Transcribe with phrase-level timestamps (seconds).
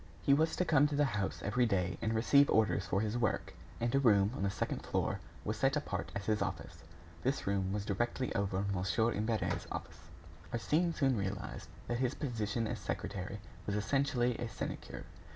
[0.23, 3.53] He was to come to the house every day and receive orders for his work,
[3.79, 6.83] and a room on the second floor was set apart as his office.
[7.21, 9.13] This room was directly over Mon.
[9.13, 10.09] Imbert's office.
[10.51, 13.37] Arsène soon realized that his position as secretary
[13.67, 15.05] was essentially a sinecure.